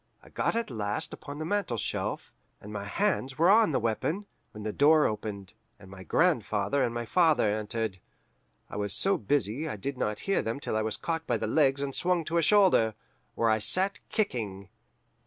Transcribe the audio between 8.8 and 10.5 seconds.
so busy I did not hear